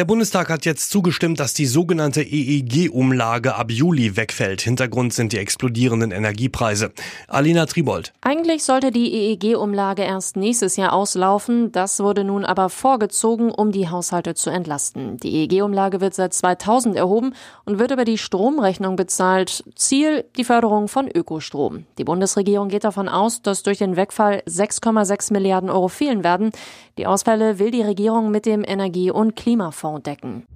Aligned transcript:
Der 0.00 0.06
Bundestag 0.06 0.48
hat 0.48 0.64
jetzt 0.64 0.88
zugestimmt, 0.88 1.40
dass 1.40 1.52
die 1.52 1.66
sogenannte 1.66 2.22
EEG-Umlage 2.22 3.54
ab 3.54 3.70
Juli 3.70 4.16
wegfällt. 4.16 4.62
Hintergrund 4.62 5.12
sind 5.12 5.34
die 5.34 5.36
explodierenden 5.36 6.10
Energiepreise. 6.10 6.92
Alina 7.28 7.66
Tribold. 7.66 8.14
Eigentlich 8.22 8.64
sollte 8.64 8.92
die 8.92 9.12
EEG-Umlage 9.12 10.00
erst 10.00 10.38
nächstes 10.38 10.78
Jahr 10.78 10.94
auslaufen. 10.94 11.70
Das 11.72 12.00
wurde 12.00 12.24
nun 12.24 12.46
aber 12.46 12.70
vorgezogen, 12.70 13.50
um 13.50 13.72
die 13.72 13.90
Haushalte 13.90 14.34
zu 14.34 14.48
entlasten. 14.48 15.18
Die 15.18 15.42
EEG-Umlage 15.42 16.00
wird 16.00 16.14
seit 16.14 16.32
2000 16.32 16.96
erhoben 16.96 17.34
und 17.66 17.78
wird 17.78 17.90
über 17.90 18.06
die 18.06 18.16
Stromrechnung 18.16 18.96
bezahlt. 18.96 19.64
Ziel 19.76 20.24
die 20.38 20.44
Förderung 20.44 20.88
von 20.88 21.08
Ökostrom. 21.08 21.84
Die 21.98 22.04
Bundesregierung 22.04 22.68
geht 22.68 22.84
davon 22.84 23.10
aus, 23.10 23.42
dass 23.42 23.64
durch 23.64 23.76
den 23.76 23.96
Wegfall 23.96 24.42
6,6 24.48 25.30
Milliarden 25.34 25.68
Euro 25.68 25.88
fehlen 25.88 26.24
werden. 26.24 26.52
Die 26.96 27.06
Ausfälle 27.06 27.58
will 27.58 27.70
die 27.70 27.82
Regierung 27.82 28.30
mit 28.30 28.46
dem 28.46 28.64
Energie- 28.66 29.10
und 29.10 29.36
Klimafonds 29.36 29.89
Fonds 29.90 30.02
decken. 30.02 30.46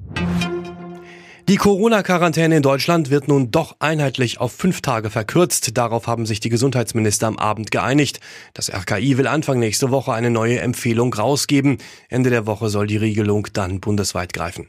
Die 1.47 1.57
Corona-Quarantäne 1.57 2.57
in 2.57 2.63
Deutschland 2.63 3.11
wird 3.11 3.29
nun 3.29 3.51
doch 3.51 3.77
einheitlich 3.79 4.41
auf 4.41 4.53
fünf 4.53 4.81
Tage 4.81 5.11
verkürzt. 5.11 5.77
Darauf 5.77 6.07
haben 6.07 6.25
sich 6.25 6.41
die 6.41 6.49
Gesundheitsminister 6.49 7.27
am 7.27 7.39
Abend 7.39 7.71
geeinigt. 7.71 8.21
Das 8.55 8.73
RKI 8.73 9.19
will 9.19 9.27
Anfang 9.27 9.59
nächste 9.59 9.91
Woche 9.91 10.15
eine 10.15 10.31
neue 10.31 10.61
Empfehlung 10.61 11.13
rausgeben. 11.13 11.79
Ende 12.09 12.31
der 12.31 12.47
Woche 12.47 12.71
soll 12.71 12.87
die 12.87 12.97
Regelung 12.97 13.47
dann 13.53 13.81
bundesweit 13.81 14.33
greifen. 14.33 14.69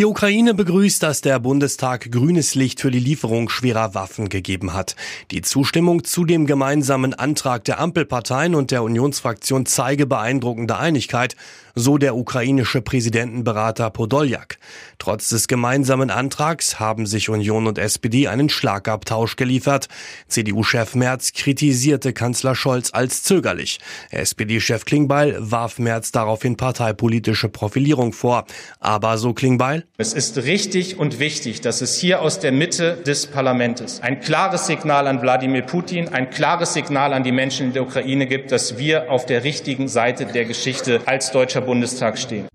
Die 0.00 0.06
Ukraine 0.06 0.54
begrüßt, 0.54 1.02
dass 1.02 1.20
der 1.20 1.38
Bundestag 1.40 2.10
grünes 2.10 2.54
Licht 2.54 2.80
für 2.80 2.90
die 2.90 2.98
Lieferung 2.98 3.50
schwerer 3.50 3.94
Waffen 3.94 4.30
gegeben 4.30 4.72
hat. 4.72 4.96
Die 5.30 5.42
Zustimmung 5.42 6.04
zu 6.04 6.24
dem 6.24 6.46
gemeinsamen 6.46 7.12
Antrag 7.12 7.64
der 7.64 7.78
Ampelparteien 7.80 8.54
und 8.54 8.70
der 8.70 8.82
Unionsfraktion 8.82 9.66
zeige 9.66 10.06
beeindruckende 10.06 10.78
Einigkeit, 10.78 11.36
so 11.74 11.98
der 11.98 12.16
ukrainische 12.16 12.80
Präsidentenberater 12.80 13.90
Podoljak. 13.90 14.58
Trotz 14.98 15.28
des 15.28 15.48
gemeinsamen 15.48 16.10
Antrags 16.10 16.80
haben 16.80 17.06
sich 17.06 17.28
Union 17.28 17.66
und 17.66 17.78
SPD 17.78 18.28
einen 18.28 18.48
Schlagabtausch 18.48 19.36
geliefert. 19.36 19.88
CDU-Chef 20.28 20.94
Merz 20.94 21.32
kritisierte 21.32 22.12
Kanzler 22.12 22.54
Scholz 22.54 22.90
als 22.92 23.22
zögerlich. 23.22 23.80
SPD-Chef 24.10 24.84
Klingbeil 24.84 25.36
warf 25.38 25.78
Merz 25.78 26.10
daraufhin 26.10 26.56
parteipolitische 26.56 27.48
Profilierung 27.48 28.12
vor. 28.12 28.46
Aber 28.78 29.18
so 29.18 29.32
Klingbeil, 29.32 29.84
es 29.96 30.14
ist 30.14 30.38
richtig 30.38 30.98
und 30.98 31.18
wichtig, 31.18 31.60
dass 31.60 31.82
es 31.82 31.98
hier 31.98 32.22
aus 32.22 32.40
der 32.40 32.52
Mitte 32.52 32.96
des 33.06 33.26
Parlaments 33.26 34.00
ein 34.00 34.20
klares 34.20 34.66
Signal 34.66 35.06
an 35.06 35.20
Wladimir 35.20 35.62
Putin, 35.62 36.08
ein 36.08 36.30
klares 36.30 36.72
Signal 36.72 37.12
an 37.12 37.22
die 37.22 37.32
Menschen 37.32 37.66
in 37.66 37.72
der 37.74 37.82
Ukraine 37.82 38.26
gibt, 38.26 38.50
dass 38.50 38.78
wir 38.78 39.10
auf 39.10 39.26
der 39.26 39.44
richtigen 39.44 39.88
Seite 39.88 40.24
der 40.26 40.46
Geschichte 40.46 41.02
als 41.04 41.32
Deutscher 41.32 41.60
Bundestag 41.60 42.18
stehen. 42.18 42.48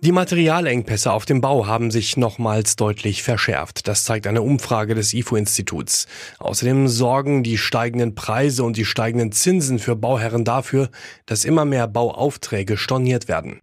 Die 0.00 0.12
Materialengpässe 0.12 1.12
auf 1.12 1.26
dem 1.26 1.40
Bau 1.40 1.66
haben 1.66 1.90
sich 1.90 2.16
nochmals 2.16 2.76
deutlich 2.76 3.22
verschärft. 3.22 3.88
Das 3.88 4.04
zeigt 4.04 4.26
eine 4.26 4.42
Umfrage 4.42 4.94
des 4.94 5.12
IFO-Instituts. 5.12 6.06
Außerdem 6.38 6.86
sorgen 6.86 7.42
die 7.42 7.58
steigenden 7.58 8.14
Preise 8.14 8.62
und 8.62 8.76
die 8.76 8.84
steigenden 8.84 9.32
Zinsen 9.32 9.78
für 9.78 9.96
Bauherren 9.96 10.44
dafür, 10.44 10.88
dass 11.26 11.44
immer 11.44 11.64
mehr 11.64 11.88
Bauaufträge 11.88 12.76
storniert 12.76 13.26
werden. 13.26 13.60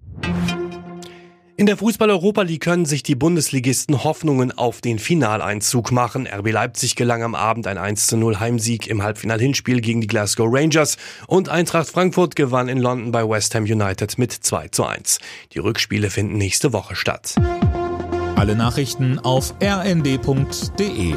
In 1.58 1.68
der 1.68 1.78
Fußball-Europa 1.78 2.42
League 2.42 2.64
können 2.64 2.86
sich 2.86 3.02
die 3.02 3.16
Bundesligisten 3.16 4.04
Hoffnungen 4.04 4.52
auf 4.52 4.82
den 4.82 5.00
Finaleinzug 5.00 5.94
machen. 5.94 6.28
RB 6.28 6.52
Leipzig 6.52 6.98
gelang 6.98 7.24
am 7.24 7.34
Abend 7.34 7.66
ein 7.66 7.78
1 7.78 8.08
zu 8.08 8.18
0 8.18 8.42
Heimsieg 8.42 8.88
im 8.88 9.02
Halbfinal-Hinspiel 9.02 9.80
gegen 9.80 10.02
die 10.02 10.08
Glasgow 10.08 10.50
Rangers 10.52 10.98
und 11.28 11.48
Eintracht 11.48 11.88
Frankfurt 11.88 12.36
gewann 12.36 12.68
in 12.68 12.80
London 12.80 13.14
bei 13.14 13.28
West 13.28 13.56
Ham 13.56 13.64
United 13.64 14.18
mit 14.18 14.34
2 14.34 14.68
zu 14.68 14.84
1. 14.84 15.20
Die 15.54 15.60
Rückspiele 15.60 16.10
finden 16.10 16.38
nächste 16.38 16.74
Woche 16.74 16.98
statt. 16.98 17.36
Alle 18.36 18.58
Nachrichten 18.58 19.20
auf 19.20 19.54
rnd.de 19.64 21.16